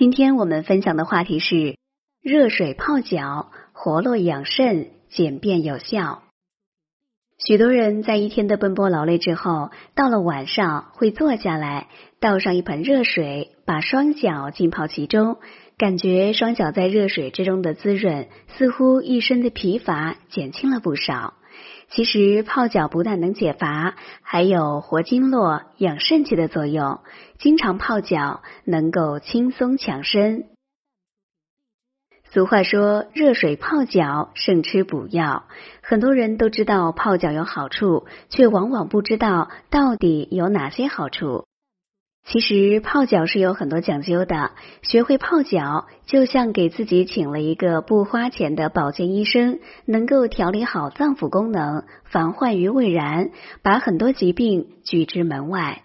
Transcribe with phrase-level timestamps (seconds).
[0.00, 1.76] 今天我们分享的话题是
[2.22, 6.22] 热水泡脚，活络养肾，简便有效。
[7.36, 15.36] 许多人在一天的奔波劳累之后，到了晚上会坐下来，倒上一盆热水，把双脚浸泡其中，
[15.76, 21.34] 感觉双脚在热水之中的滋润，似乎一身的疲乏减轻了不少。
[21.90, 27.00] 其实泡脚不但能解乏，还有活经络、养肾气的作用。
[27.38, 30.44] 经常泡脚能够轻松强身。
[32.32, 35.46] 俗话说：“热水泡脚胜吃补药。”
[35.82, 41.46] 很多人都知道泡脚有好处，却往往不知道到底有哪些好处。
[42.30, 44.52] 其实泡脚是有很多讲究的，
[44.82, 53.30] 学会泡脚就像给自己请了一个不花钱的保健医生，能够调理好脏腑功能，防患于未然，
[53.62, 55.82] 把很多疾病拒之门外。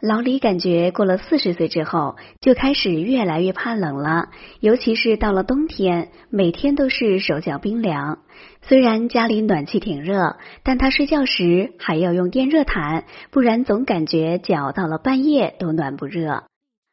[0.00, 8.20] 老李感觉过了四十岁之后，就开始越来越怕冷了，尤其是到了冬天，每天都是手脚冰凉。
[8.62, 16.44] 虽然家里暖气挺热，但他睡觉时还要用电热毯，不然总感觉脚到了半夜都暖不热。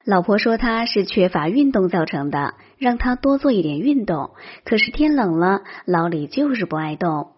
[0.06, 4.32] 老婆说他是缺乏运动造成的，让他多做一点运动。
[4.66, 7.30] 可是天冷了，老李就是不爱动。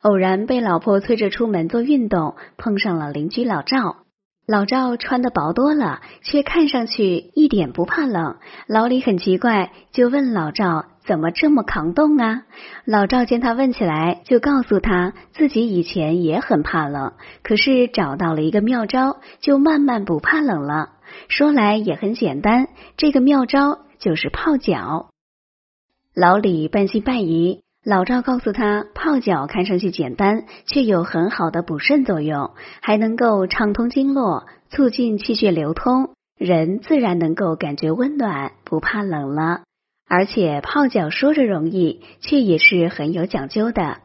[0.00, 4.05] 偶然被老婆催着出门做运动，碰上了邻居老赵。
[4.46, 8.36] 老赵穿的薄多了，却看上去一点不怕冷。
[8.68, 12.42] 老李很奇怪，就问老赵怎么这么抗冻啊？
[12.84, 20.90] 老赵见他问起来，就告诉他自己以前也很怕冷，可是找到了一个妙招，就慢慢不怕冷了。
[21.26, 25.10] 说来也很简单，这个妙招就是泡脚。
[26.14, 27.65] 老李半信半疑。
[27.86, 32.50] 老赵告诉他，泡脚看上去简单，却有很好的补肾作用，
[32.82, 39.60] 还能够畅通经络，促进气血流通，人自然能够感觉温暖，不怕冷了。
[40.08, 43.98] 而且泡脚说着容易，却也是很有讲究的。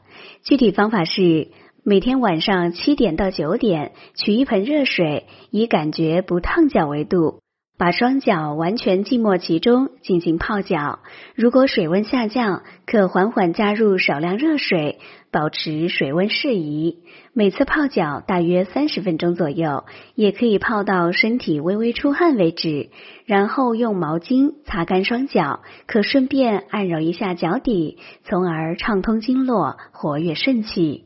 [0.44, 1.47] 具体方法是，
[1.84, 7.40] 每天晚上七点到九点，取一盆热水，以感觉不烫脚为度。
[7.81, 11.00] 把双脚完全浸没其中进行泡脚，
[11.34, 15.00] 如果水温下降，可缓缓加入少量热水，
[15.31, 17.00] 保持水温适宜。
[17.34, 22.91] 每次泡脚大约三十分钟左右，也可以泡到身体微微出汗为止。
[23.25, 31.06] 然后用毛巾擦干双脚，可顺便按揉一下脚底，从而畅通经络，活跃肾气。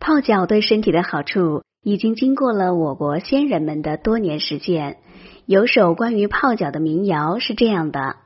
[0.00, 4.96] 泡脚对身体的好处，已经经过了我国先人们的多年实践。
[5.44, 8.16] 有首关于泡脚的民谣是这样的：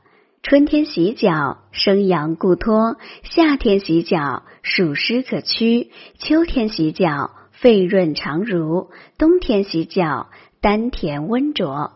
[0.44, 10.28] 春天洗脚，生阳固脱；夏天洗脚，暑湿可驱；秋天洗脚，肺润肠濡；冬天洗脚，
[10.60, 11.90] 丹田温灼。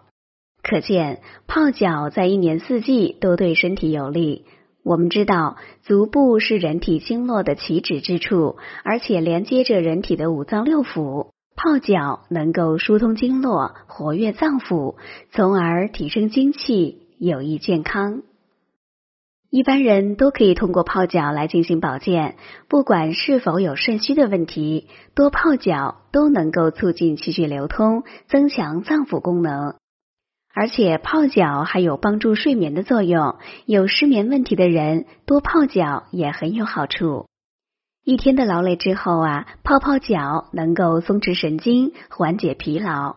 [0.65, 4.47] 可见泡脚在一年四季都对身体有利。
[4.83, 11.29] 我们知道，足部是人体经络的起止之处，而且连接着人体的五脏六腑。
[11.55, 14.97] 泡脚能够疏通经络，活跃脏腑，
[15.31, 18.23] 从而提升精气，有益健康。
[19.51, 22.37] 一般人都可以通过泡脚来进行保健，
[22.69, 29.75] 不管是否有肾虚的问题，多泡脚都能够促进气血流通，增强脏腑功能。
[30.55, 33.37] 而且泡脚还有帮助睡眠的作用，
[33.67, 37.27] 有失眠问题的人多泡脚也很有好处。
[38.05, 43.15] 一天的劳累之后啊，泡泡脚能够松弛神经，缓解疲劳。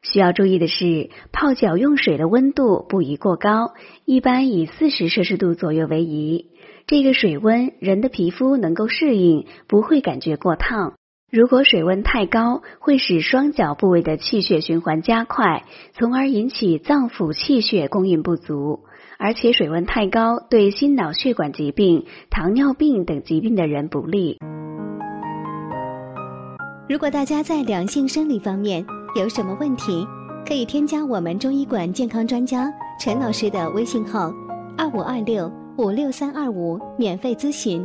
[0.00, 3.72] 需要注意的是，泡脚用水的温度不宜过高，
[4.04, 6.52] 一般以四十摄氏度左右为宜。
[6.86, 10.92] 这个水温人的皮肤能够适应，不会感觉过烫。
[11.32, 18.84] 如果水温太高，会使双脚部位的气血循环加快，从而引起脏腑气血供应不足。
[19.20, 24.38] 而且水温太高，对心脑血管疾病、糖尿病等疾病的人不利。
[26.88, 28.86] 如果大家在两性生理方面
[29.16, 30.06] 有什么问题，
[30.46, 34.32] 可以添加我们中医馆健康专家陈老师的微信号：
[34.76, 37.84] 二五二六五六三二五，免费咨询。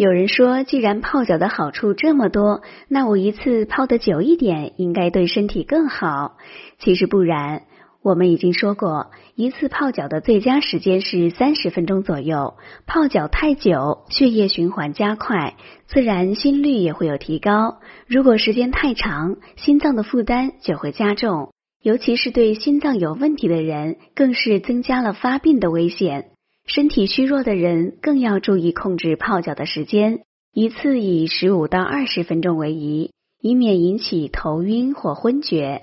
[0.00, 6.38] 有人说，既然泡脚的好处这么多，那我一次泡的久一点，应该对身体更好。
[6.78, 7.64] 其实不然，
[8.02, 12.54] 我们已经说过，一次泡脚的最佳时间是三十分钟左右。
[12.86, 15.56] 泡脚太久，血液循环加快，
[15.86, 17.80] 自然心率也会有提高。
[18.06, 26.30] 如果时间太长，心脏的负担就会加重，尤其是对心脏有问题的人，更是增加了发病的危险。
[26.66, 30.20] 身体虚弱的人更要注意控制泡脚的时间，
[30.52, 35.82] 一次以十五到二十分钟为宜，以免引起头晕或昏厥。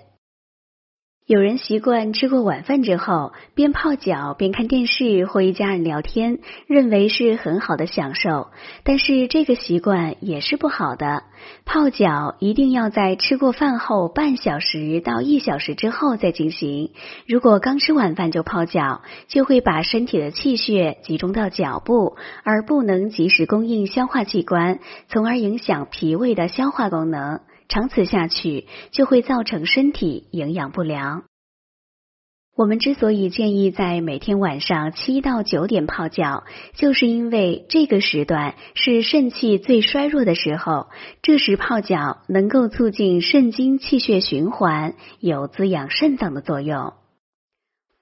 [1.28, 8.48] 有人习惯吃过晚饭之后，边泡脚边看电视或与家人聊天，认为是很好的享受。
[8.86, 11.24] 但是这个习惯也是不好的。
[11.66, 16.92] 泡脚一定要在吃过饭后半小时到一小时之后再进行。
[17.28, 22.16] 如果刚吃晚饭就泡脚，就会把身体的气血集中到脚部，
[22.46, 27.42] 而不能及时供应消化器官，从而影响脾胃的消化功能。
[27.70, 31.24] 长此下去，就会造成身体营养不良。
[32.56, 36.44] 我们之所以建议在每天晚上七到九点泡脚，
[36.74, 40.88] 就是因为这个时段是肾气最衰弱的时候，
[41.22, 46.94] 这时泡脚能够促进肾精气血循环，有滋养肾脏的作用。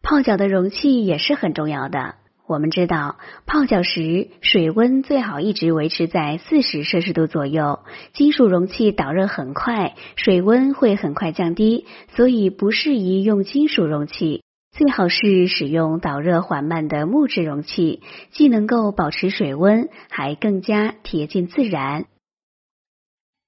[0.01, 2.15] 泡脚的容器也是很重要的。
[2.47, 7.79] 我们知道，泡脚时水温最好一直维持在四十摄氏度左右。
[8.13, 14.43] 金属容器导热很快，水温会很快降低，所以不适宜用金属容器。
[14.71, 22.05] 最好是使用导热缓慢的木质容器，既能够保持水温，还更加贴近自然。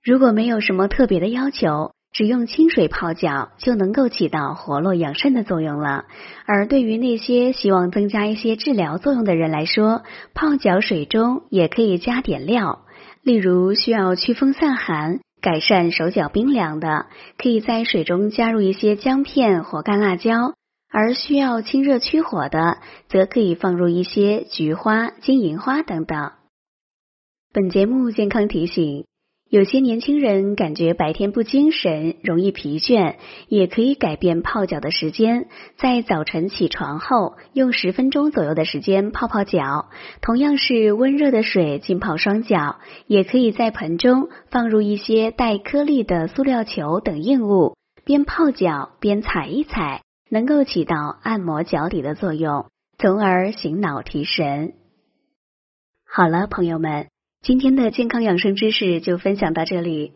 [0.04, 1.92] 如果没有什么特别的要求。
[2.18, 6.06] 只用清水泡脚就能够起到活络养肾的作用了。
[6.48, 10.02] 而对于那些希望增加一些治疗作用的人来说，
[10.34, 12.86] 泡脚水中也可以加点料。
[13.22, 17.06] 例如需要祛风散寒、改善手脚冰凉的，
[17.38, 20.54] 可以在水中加入一些姜片或干辣椒；
[20.92, 22.80] 而需要清热驱火的，
[23.10, 26.32] 则可以放入一些菊花、金银花等等。
[27.54, 29.06] 本节目健康提醒。
[29.50, 33.16] 有些年轻人感觉白天不精神，容易疲倦，
[33.48, 35.48] 也可以改变泡脚的时间，
[35.78, 39.88] 在早晨起床后用十分钟左右的时间泡泡脚，
[40.20, 52.66] 同样是温热的水浸泡双脚，也可以在盆中放入一些带颗粒的塑料球等硬物，边泡脚边踩一踩，能够起到按摩脚底的作用，
[52.98, 54.74] 从而醒脑提神。
[56.06, 57.08] 好了，朋友们。
[57.48, 60.12] 今天的健康养生知识就分享到这里。